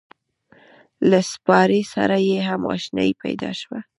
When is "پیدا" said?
3.23-3.51